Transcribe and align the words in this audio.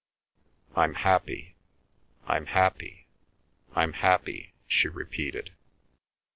"I'm 0.75 0.95
happy, 0.95 1.53
I'm 2.25 2.47
happy, 2.47 3.05
I'm 3.75 3.93
happy," 3.93 4.55
she 4.67 4.87
repeated. 4.87 5.53